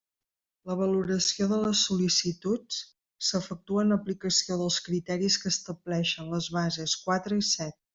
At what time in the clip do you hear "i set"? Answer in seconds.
7.47-7.83